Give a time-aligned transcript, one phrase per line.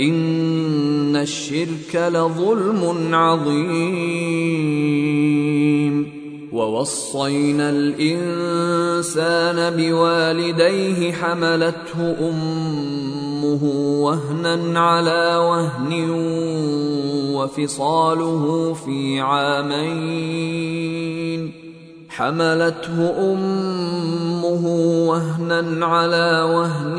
[0.00, 4.78] إن الشرك لظلم عظيم.
[6.52, 13.64] ووصينا الإنسان بوالديه حملته أمه
[14.02, 16.10] وهنا على وهن
[17.34, 20.88] وفصاله في عامين.
[22.08, 24.66] حملته أمه
[25.08, 26.98] وهنا على وهن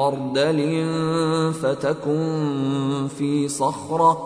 [0.00, 0.60] خردل
[1.62, 4.18] فتكن في صخرة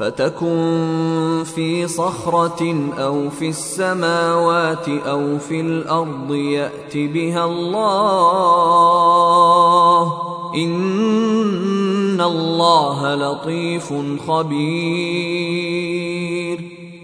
[0.00, 8.42] فتكن في صخرة أو في السماوات أو في الأرض يأت بها الله.
[10.54, 13.92] إن الله لطيف
[14.28, 15.71] خبير.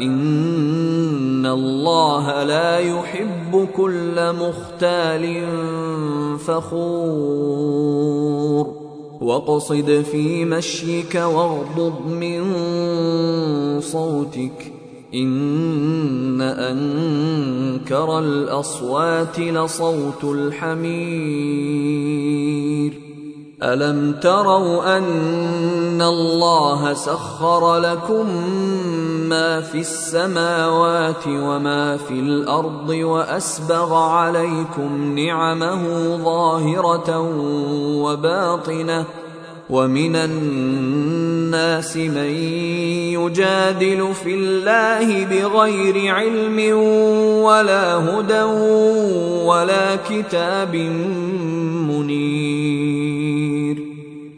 [0.00, 5.46] ان الله لا يحب كل مختال
[6.38, 7.94] فخور
[9.20, 12.44] واقصد في مشيك واغضض من
[13.80, 14.72] صوتك
[15.14, 21.74] ان انكر الاصوات لصوت الحمير
[23.62, 28.26] الم تروا ان الله سخر لكم
[29.28, 37.20] ما في السماوات وما في الأرض وأسبغ عليكم نعمه ظاهرة
[38.02, 39.04] وباطنة
[39.70, 42.30] ومن الناس من
[43.16, 46.76] يجادل في الله بغير علم
[47.42, 48.42] ولا هدى
[49.44, 50.76] ولا كتاب
[51.88, 53.23] منير.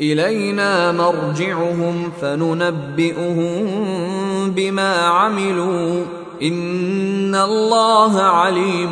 [0.00, 3.66] إلينا مرجعهم فننبئهم
[4.50, 6.04] بما عملوا.
[6.42, 8.90] إن الله عليم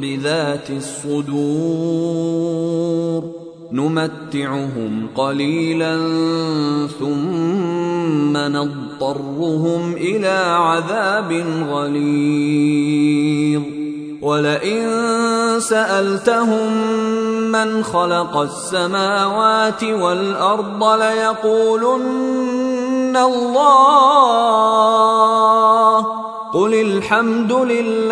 [0.00, 2.20] بذات الصدور.
[3.72, 5.96] نمتعهم قليلا
[7.00, 13.62] ثم نضطرهم إلى عذاب غليظ.
[14.22, 16.72] ولئن سألتهم
[17.52, 24.60] من خلق السماوات والأرض ليقولن الله.
[26.52, 28.10] قل الحمد لله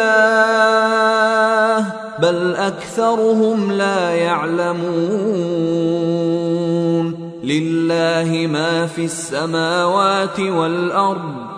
[2.19, 4.89] بل أكثرهم لا يعلمون.
[7.45, 11.58] لله ما في السماوات والأرض.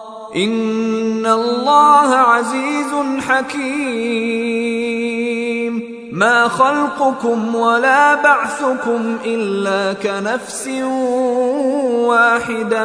[0.35, 4.61] ان الله عزيز حكيم
[6.11, 10.67] ما خلقكم ولا بعثكم الا كنفس
[12.07, 12.83] واحدة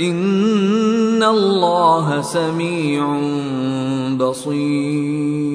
[0.00, 3.20] ان الله سميع
[4.16, 5.52] بصير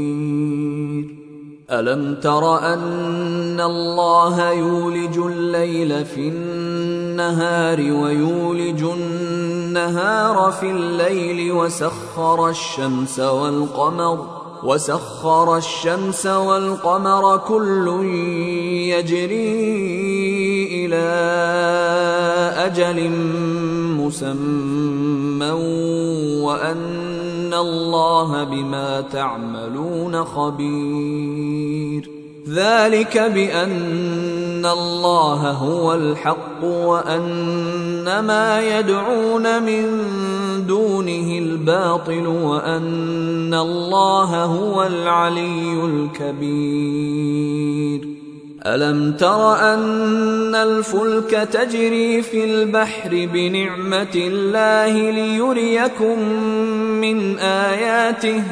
[1.72, 6.67] الم تر ان الله يولج الليل في النهار
[7.92, 14.28] ويولج النهار في الليل وسخر الشمس والقمر
[14.64, 17.88] وسخر الشمس والقمر كل
[18.94, 21.08] يجري إلى
[22.66, 23.10] أجل
[23.98, 25.52] مسمى
[26.42, 32.27] وأن الله بما تعملون خبير.
[32.54, 39.84] ذلك بأن الله هو الحق وأن ما يدعون من
[40.68, 48.08] دونه الباطل وأن الله هو العلي الكبير.
[48.66, 56.20] ألم تر أن الفلك تجري في البحر بنعمة الله ليريكم
[57.02, 58.44] من آياته؟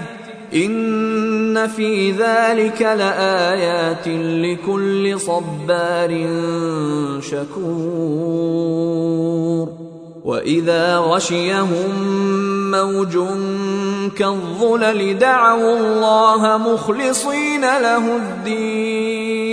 [0.55, 6.27] ان في ذلك لايات لكل صبار
[7.21, 8.55] شكور
[10.25, 11.91] واذا غشيهم
[12.71, 13.17] موج
[14.17, 19.45] كالظلل دعوا الله مخلصين له الدين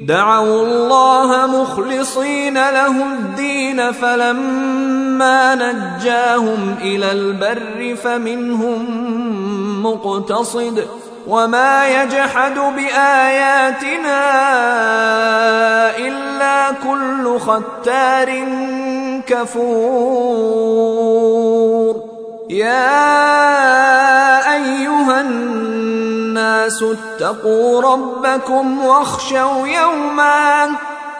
[0.00, 5.01] دعوا الله مخلصين له الدين فلما
[5.54, 8.86] نجاهم إلى البر فمنهم
[9.82, 10.86] مقتصد
[11.28, 14.20] وما يجحد باياتنا
[15.98, 18.44] الا كل ختار
[21.02, 21.96] كفور
[22.50, 23.02] يا
[24.54, 30.68] ايها الناس اتقوا ربكم واخشوا يوما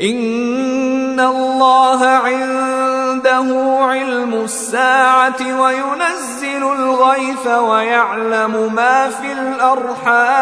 [0.00, 10.36] إن الله عنده علم الساعة وينزل الغيث ويعلم ما في الأرحام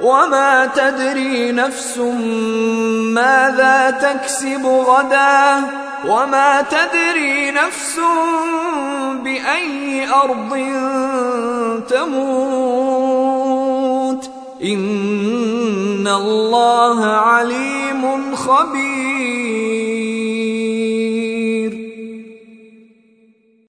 [0.00, 1.98] وما تدري نفس
[3.14, 5.62] ماذا تكسب غدا
[6.06, 8.00] وما تدري نفس
[9.22, 10.58] بأي أرض
[11.88, 13.10] تموت
[14.64, 15.59] إن
[16.10, 19.89] إِنَّ الله عليم خبير